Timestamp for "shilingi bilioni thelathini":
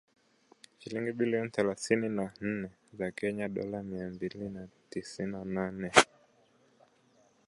0.79-2.09